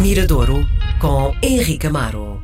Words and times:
Miradouro 0.00 0.66
com 0.98 1.36
Henrique 1.42 1.86
Amaro. 1.86 2.42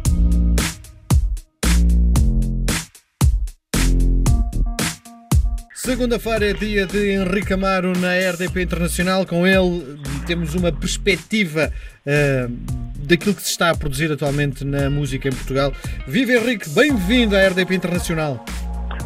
Segunda-feira 5.74 6.50
é 6.50 6.52
dia 6.52 6.86
de 6.86 7.12
Henrique 7.12 7.54
Amaro 7.54 7.98
na 7.98 8.12
RDP 8.32 8.62
Internacional. 8.62 9.24
Com 9.24 9.46
ele 9.46 9.98
temos 10.26 10.54
uma 10.54 10.70
perspectiva 10.70 11.72
uh, 12.04 12.52
daquilo 12.98 13.34
que 13.34 13.42
se 13.42 13.50
está 13.50 13.70
a 13.70 13.74
produzir 13.74 14.12
atualmente 14.12 14.62
na 14.62 14.90
música 14.90 15.26
em 15.26 15.32
Portugal. 15.32 15.72
Viva 16.06 16.32
Henrique, 16.32 16.68
bem-vindo 16.68 17.34
à 17.34 17.48
RDP 17.48 17.74
Internacional. 17.74 18.44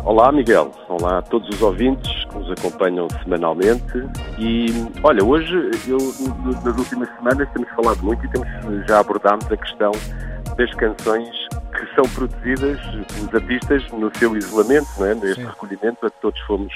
Olá 0.05 0.33
Miguel, 0.33 0.73
olá 0.89 1.19
a 1.19 1.23
todos 1.23 1.49
os 1.51 1.61
ouvintes 1.61 2.25
que 2.25 2.35
nos 2.35 2.51
acompanham 2.51 3.07
semanalmente 3.23 3.85
e 4.39 4.67
olha, 5.03 5.23
hoje 5.23 5.55
eu 5.87 5.99
nas 6.65 6.79
últimas 6.79 7.09
semanas 7.17 7.49
temos 7.53 7.69
falado 7.71 8.03
muito 8.03 8.25
e 8.25 8.29
temos, 8.31 8.49
já 8.89 9.01
abordámos 9.01 9.45
a 9.53 9.57
questão 9.57 9.93
das 10.57 10.75
canções 10.75 11.29
que 11.73 11.95
são 11.95 12.05
produzidas 12.15 12.81
pelos 12.81 13.35
artistas 13.35 13.91
no 13.93 14.11
seu 14.17 14.37
isolamento, 14.37 14.89
não 14.99 15.07
é? 15.07 15.15
neste 15.15 15.43
Sim. 15.43 15.47
recolhimento 15.47 16.07
a 16.07 16.11
que 16.11 16.21
todos 16.21 16.41
fomos 16.41 16.73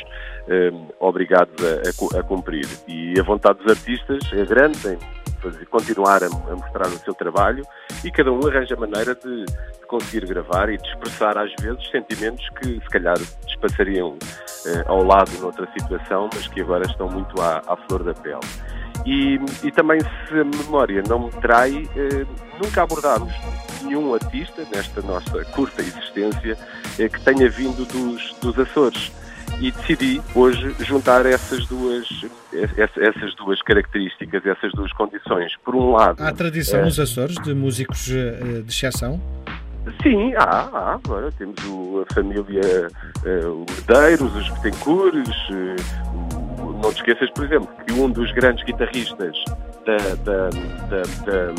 um, 0.48 0.86
obrigados 1.00 1.54
a, 1.64 2.16
a, 2.16 2.20
a, 2.20 2.22
cumprir. 2.22 2.66
E 2.86 3.18
a 3.18 3.22
vontade 3.22 3.58
dos 3.58 3.72
artistas 3.72 4.20
é 4.32 4.44
grande, 4.44 4.78
tem 4.78 4.98
fazer, 5.44 5.66
continuar 5.66 6.24
a, 6.24 6.26
a, 6.26 6.56
mostrar 6.56 6.86
o 6.86 6.98
seu 6.98 7.14
trabalho 7.14 7.64
e 8.02 8.10
cada 8.10 8.32
um 8.32 8.46
arranja 8.46 8.74
maneira 8.76 9.14
de, 9.14 9.44
de, 9.44 9.86
conseguir 9.86 10.26
gravar 10.26 10.70
e 10.70 10.78
de 10.78 10.88
expressar 10.88 11.36
às 11.36 11.52
vezes 11.60 11.88
sentimentos 11.90 12.48
que 12.60 12.80
se 12.80 12.88
calhar 12.88 13.18
despassariam 13.46 14.16
eh, 14.66 14.84
ao 14.86 15.04
lado 15.04 15.30
noutra 15.40 15.68
situação, 15.78 16.28
mas 16.32 16.48
que 16.48 16.62
agora 16.62 16.84
estão 16.86 17.08
muito 17.08 17.40
à, 17.40 17.62
à 17.66 17.76
flor 17.76 18.02
da 18.02 18.14
pele. 18.14 18.40
E, 19.04 19.38
e, 19.62 19.70
também, 19.70 20.00
se 20.00 20.40
a 20.40 20.44
memória 20.44 21.02
não 21.06 21.26
me 21.26 21.30
trai, 21.30 21.88
eh, 21.94 22.26
nunca 22.62 22.82
abordámos 22.82 23.32
nenhum 23.82 24.14
artista 24.14 24.64
nesta 24.74 25.02
nossa 25.02 25.44
curta 25.46 25.82
existência 25.82 26.56
eh, 26.98 27.08
que 27.08 27.20
tenha 27.20 27.50
vindo 27.50 27.84
dos, 27.84 28.32
dos 28.40 28.58
Açores. 28.58 29.12
E 29.60 29.70
decidi 29.70 30.20
hoje 30.34 30.74
juntar 30.80 31.24
essas 31.26 31.66
duas, 31.66 32.06
essas 32.52 33.34
duas 33.36 33.62
características, 33.62 34.44
essas 34.44 34.72
duas 34.72 34.92
condições. 34.92 35.52
Por 35.64 35.74
um 35.74 35.92
lado. 35.92 36.22
Há 36.22 36.32
tradição 36.32 36.80
é... 36.80 36.84
nos 36.84 36.98
Açores 36.98 37.36
de 37.36 37.54
músicos 37.54 38.10
eh, 38.10 38.62
de 38.62 38.70
exceção? 38.70 39.20
Sim, 40.02 40.34
há, 40.34 40.68
há. 40.72 40.94
Agora 40.94 41.30
temos 41.32 41.62
o, 41.66 42.04
a 42.08 42.14
família 42.14 42.88
uh, 43.24 43.66
Medeiros, 43.88 44.34
os 44.34 44.48
Betancoures. 44.60 45.28
Uh, 45.50 46.82
não 46.82 46.92
te 46.92 46.96
esqueças, 46.96 47.30
por 47.30 47.44
exemplo, 47.44 47.68
que 47.86 47.92
um 47.92 48.10
dos 48.10 48.30
grandes 48.32 48.64
guitarristas 48.64 49.36
da, 49.86 49.96
da, 50.24 50.50
da, 50.88 51.02
da 51.24 51.54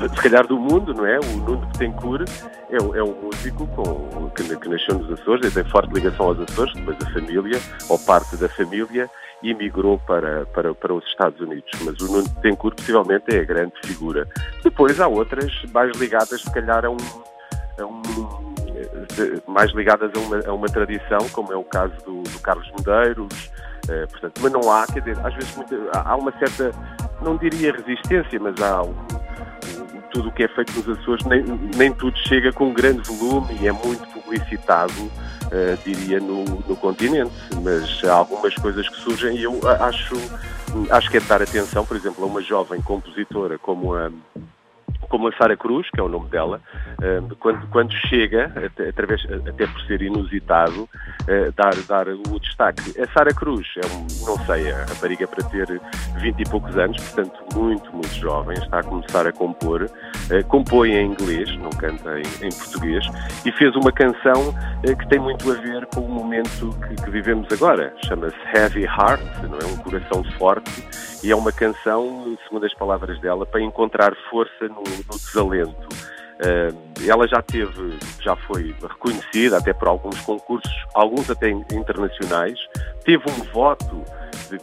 se 0.00 0.22
calhar 0.22 0.46
do 0.46 0.58
mundo, 0.58 0.92
não 0.94 1.06
é? 1.06 1.18
O 1.18 1.36
Nuno 1.38 1.66
Betancourt 1.66 2.28
é, 2.70 2.76
é 2.76 3.02
um 3.02 3.14
músico 3.22 3.66
com, 3.68 4.30
que, 4.30 4.56
que, 4.56 4.68
nasceu 4.68 4.98
nos 4.98 5.18
Açores, 5.18 5.52
tem 5.52 5.64
forte 5.64 5.92
ligação 5.92 6.26
aos 6.26 6.40
Açores, 6.40 6.72
depois 6.74 6.96
a 7.02 7.10
família, 7.12 7.58
ou 7.88 7.98
parte 7.98 8.36
da 8.36 8.48
família, 8.48 9.08
emigrou 9.42 9.98
para, 10.06 10.46
para, 10.46 10.74
para 10.74 10.94
os 10.94 11.04
Estados 11.06 11.40
Unidos. 11.40 11.70
Mas 11.82 12.00
o 12.00 12.12
Nuno 12.12 12.28
Betancourt 12.28 12.76
possivelmente 12.76 13.24
é 13.34 13.40
a 13.40 13.44
grande 13.44 13.72
figura. 13.84 14.28
Depois 14.62 15.00
há 15.00 15.08
outras 15.08 15.52
mais 15.72 15.96
ligadas, 15.96 16.40
se 16.40 16.50
calhar, 16.52 16.84
a 16.84 16.90
um, 16.90 16.96
a 17.78 17.86
um 17.86 18.02
mais 19.46 19.72
ligadas 19.72 20.10
a 20.14 20.18
uma, 20.18 20.40
a 20.46 20.52
uma 20.52 20.66
tradição, 20.66 21.18
como 21.32 21.52
é 21.52 21.56
o 21.56 21.64
caso 21.64 21.94
do, 22.04 22.22
do 22.22 22.38
Carlos 22.40 22.70
Medeiros, 22.78 23.50
eh, 23.88 24.06
portanto, 24.06 24.40
mas 24.42 24.52
não 24.52 24.70
há, 24.70 24.86
quer 24.86 25.00
dizer, 25.00 25.18
às 25.24 25.34
vezes 25.34 25.56
há 25.92 26.16
uma 26.16 26.32
certa, 26.38 26.72
não 27.22 27.36
diria 27.36 27.72
resistência, 27.72 28.38
mas 28.40 28.60
há 28.60 28.82
um, 28.82 28.94
tudo 30.12 30.28
o 30.28 30.32
que 30.32 30.44
é 30.44 30.48
feito 30.48 30.72
nos 30.72 30.98
Açores, 30.98 31.24
nem, 31.26 31.42
nem 31.76 31.92
tudo 31.92 32.16
chega 32.26 32.52
com 32.52 32.72
grande 32.72 33.00
volume 33.08 33.56
e 33.60 33.66
é 33.66 33.72
muito 33.72 34.06
publicitado, 34.08 34.92
uh, 35.02 35.78
diria, 35.84 36.20
no, 36.20 36.44
no 36.44 36.76
continente. 36.76 37.32
Mas 37.62 38.02
há 38.04 38.14
algumas 38.14 38.54
coisas 38.54 38.88
que 38.88 38.96
surgem 38.96 39.36
e 39.36 39.44
eu 39.44 39.60
acho, 39.80 40.16
acho 40.90 41.10
que 41.10 41.16
é 41.16 41.20
de 41.20 41.26
dar 41.26 41.42
atenção, 41.42 41.84
por 41.84 41.96
exemplo, 41.96 42.24
a 42.24 42.26
uma 42.26 42.42
jovem 42.42 42.80
compositora 42.82 43.58
como 43.58 43.94
a 43.94 44.10
como 45.08 45.28
a 45.28 45.32
Sara 45.32 45.56
Cruz, 45.56 45.88
que 45.90 46.00
é 46.00 46.02
o 46.02 46.08
nome 46.08 46.28
dela, 46.28 46.60
eh, 47.02 47.20
quando, 47.38 47.66
quando 47.68 47.92
chega, 48.08 48.52
através, 48.88 49.24
até 49.46 49.66
por 49.66 49.80
ser 49.82 50.02
inusitado, 50.02 50.88
eh, 51.28 51.52
dar, 51.56 51.74
dar 51.88 52.08
o 52.08 52.40
destaque. 52.40 53.00
A 53.00 53.06
Sara 53.12 53.32
Cruz 53.34 53.66
é, 53.76 53.86
um, 53.86 54.06
não 54.26 54.38
sei, 54.46 54.70
a 54.70 54.84
rapariga 54.84 55.26
para 55.26 55.44
ter 55.48 55.80
20 56.20 56.40
e 56.40 56.44
poucos 56.48 56.76
anos, 56.76 57.02
portanto 57.02 57.56
muito, 57.56 57.90
muito 57.92 58.14
jovem, 58.14 58.56
está 58.58 58.80
a 58.80 58.82
começar 58.82 59.26
a 59.26 59.32
compor, 59.32 59.90
eh, 60.30 60.42
compõe 60.44 60.92
em 60.92 61.06
inglês, 61.06 61.56
não 61.58 61.70
canta 61.70 62.18
em, 62.18 62.46
em 62.46 62.50
português, 62.50 63.06
e 63.44 63.52
fez 63.52 63.74
uma 63.76 63.92
canção 63.92 64.54
que 64.82 65.08
tem 65.08 65.18
muito 65.18 65.50
a 65.50 65.54
ver 65.54 65.86
com 65.86 66.00
o 66.00 66.08
momento 66.08 66.76
que, 66.86 67.02
que 67.02 67.10
vivemos 67.10 67.48
agora. 67.52 67.92
Chama-se 68.04 68.36
Heavy 68.54 68.84
Heart, 68.84 69.22
não 69.48 69.58
é? 69.58 69.64
Um 69.72 69.76
coração 69.78 70.22
forte, 70.38 70.70
e 71.22 71.30
é 71.30 71.36
uma 71.36 71.52
canção, 71.52 72.36
segundo 72.44 72.66
as 72.66 72.74
palavras 72.74 73.18
dela, 73.20 73.46
para 73.46 73.60
encontrar 73.60 74.14
força 74.30 74.68
no, 74.68 74.82
no 74.82 75.18
desalento. 75.18 75.88
Uh, 76.36 77.08
ela 77.08 77.26
já 77.26 77.40
teve, 77.40 77.98
já 78.20 78.36
foi 78.36 78.74
reconhecida 78.82 79.56
até 79.56 79.72
por 79.72 79.88
alguns 79.88 80.20
concursos, 80.20 80.70
alguns 80.94 81.30
até 81.30 81.48
internacionais, 81.48 82.58
teve 83.04 83.24
um 83.30 83.44
voto 83.52 84.04
de 84.50 84.58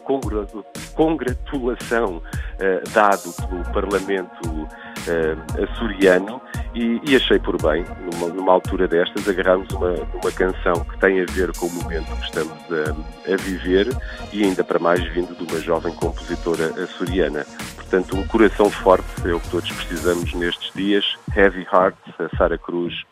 congratulação 0.94 2.18
uh, 2.18 2.90
dado 2.92 3.34
pelo 3.50 3.64
Parlamento 3.74 4.50
uh, 4.52 5.64
açoriano 5.64 6.40
e, 6.74 7.00
e, 7.08 7.16
achei 7.16 7.40
por 7.40 7.62
bem, 7.62 7.86
numa, 8.12 8.34
numa, 8.34 8.52
altura 8.52 8.88
destas, 8.88 9.28
agarrarmos 9.28 9.70
uma, 9.72 9.92
uma 9.92 10.32
canção 10.32 10.84
que 10.84 10.98
tem 11.00 11.22
a 11.22 11.26
ver 11.26 11.52
com 11.56 11.68
o 11.68 11.72
momento 11.72 12.16
que 12.16 12.24
estamos 12.24 12.54
a, 12.72 13.34
a 13.34 13.38
viver 13.38 13.88
e 14.32 14.44
ainda 14.44 14.64
para 14.64 14.80
mais 14.80 15.04
vindo 15.14 15.36
de 15.36 15.44
uma 15.44 15.62
jovem 15.62 15.94
compositora 15.94 16.68
açoriana. 16.84 17.46
Portanto, 17.76 18.18
um 18.18 18.26
coração 18.28 18.70
forte 18.70 19.06
é 19.26 19.34
o 19.34 19.40
que 19.40 19.50
todos 19.50 19.72
precisamos 19.72 20.34
nestes 20.34 20.74
dias. 20.74 21.06
Heavy 21.36 21.66
Heart, 21.72 21.96
a 22.18 22.36
Sara 22.36 22.58
Cruz, 22.58 23.04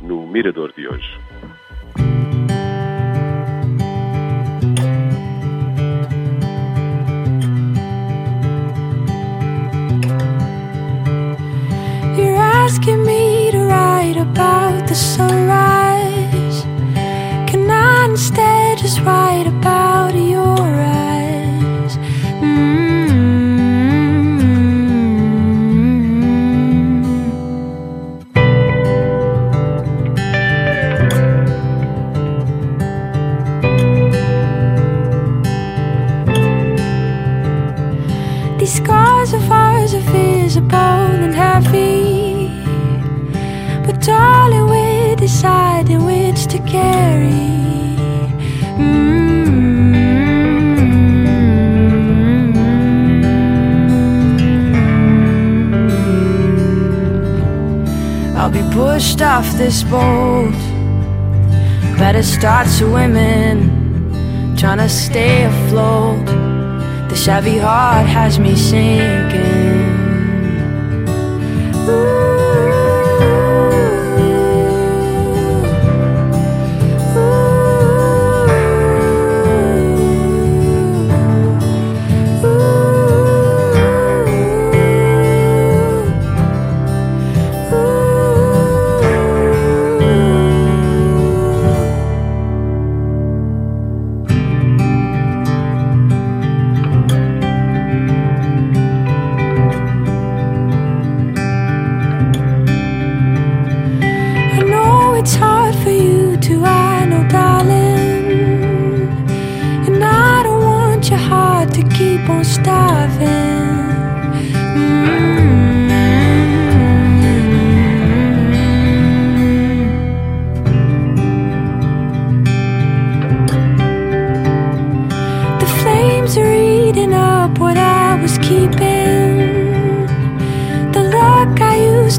no 0.00 0.26
Mirador 0.26 0.72
de 0.72 0.88
hoje. 0.88 1.18
The 14.90 14.96
sunrise. 14.96 16.62
Can 17.48 17.70
I 17.70 18.06
instead 18.10 18.78
just 18.78 19.00
write 19.02 19.46
about 19.46 20.16
your 20.16 20.58
eyes? 20.58 21.96
Mm-hmm. 22.42 22.58
These 38.58 38.80
to 46.50 46.58
carry. 46.66 47.30
Mm-hmm. 48.76 49.16
I'll 58.36 58.50
be 58.50 58.62
pushed 58.74 59.22
off 59.22 59.48
this 59.52 59.84
boat. 59.84 60.52
Better 61.96 62.24
start 62.24 62.66
swimming, 62.66 64.56
trying 64.56 64.78
to 64.78 64.88
stay 64.88 65.44
afloat. 65.44 66.26
The 67.10 67.16
heavy 67.16 67.58
heart 67.58 68.06
has 68.06 68.40
me 68.40 68.56
sinking. 68.56 69.88
Ooh. 71.88 72.29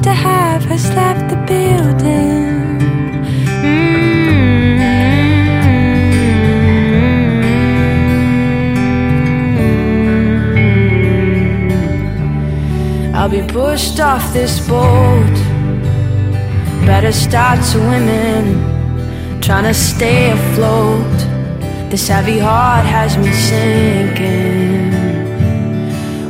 To 0.03 0.11
have 0.11 0.63
has 0.65 0.89
left 0.95 1.29
the 1.29 1.35
building. 1.45 2.79
Mm. 3.63 3.91
I'll 13.13 13.29
be 13.29 13.41
pushed 13.41 13.99
off 13.99 14.33
this 14.33 14.59
boat. 14.67 15.35
Better 16.85 17.11
start 17.11 17.63
swimming, 17.63 18.59
trying 19.39 19.65
to 19.65 19.73
stay 19.73 20.31
afloat. 20.31 21.17
This 21.91 22.07
heavy 22.07 22.39
heart 22.39 22.85
has 22.85 23.17
me 23.17 23.31
sinking. 23.31 24.91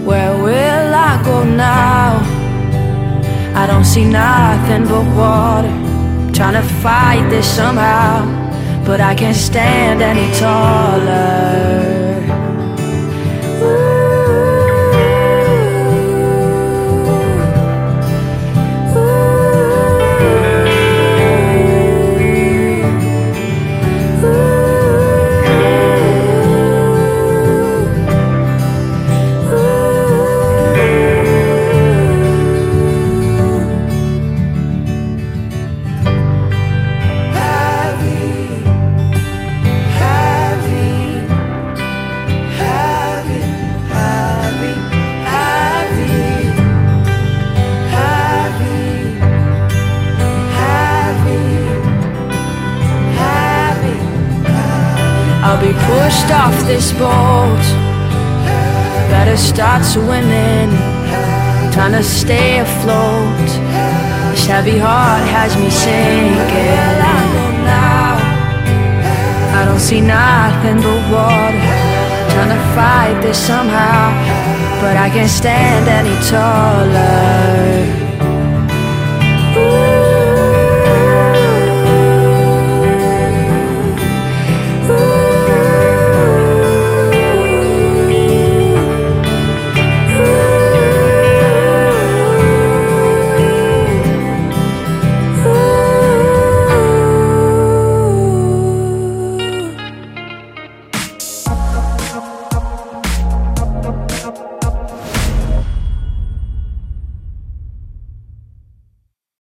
Where 0.06 0.36
will 0.44 0.94
I 0.94 1.22
go 1.24 1.44
now? 1.46 2.21
I 3.54 3.68
don't 3.68 3.86
see 3.86 4.06
nothing 4.06 4.88
but 4.88 5.06
water. 5.16 5.74
Trying 6.34 6.54
to 6.54 6.68
fight 6.82 7.30
this 7.30 7.46
somehow, 7.46 8.26
but 8.86 9.02
I 9.02 9.14
can't 9.14 9.36
stand 9.36 10.02
any 10.02 10.34
taller. 10.40 11.91
Be 55.62 55.72
pushed 55.74 56.30
off 56.32 56.58
this 56.66 56.92
boat. 56.94 57.66
Better 59.14 59.38
start 59.38 59.86
swimming, 59.86 60.72
trying 61.72 61.94
to 61.94 62.04
stay 62.04 62.60
afloat. 62.60 63.50
This 64.32 64.48
heavy 64.48 64.78
heart 64.80 65.24
has 65.30 65.56
me 65.58 65.70
sinking. 65.70 66.92
I 69.54 69.66
don't 69.66 69.80
see 69.80 70.02
nothing 70.02 70.78
but 70.82 71.02
water. 71.14 71.92
Trying 72.34 72.50
to 72.50 72.62
fight 72.74 73.22
this 73.22 73.38
somehow, 73.38 74.10
but 74.82 74.98
I 74.98 75.10
can't 75.14 75.30
stand 75.30 75.88
any 75.88 76.16
taller. 76.28 78.11